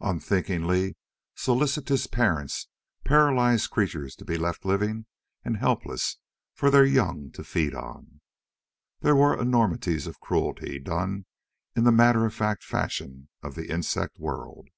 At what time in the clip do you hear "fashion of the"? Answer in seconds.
12.62-13.68